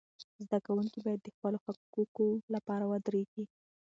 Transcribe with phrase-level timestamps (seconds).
[0.43, 3.43] زده کوونکي باید د خپلو حقوقو لپاره ودریږي.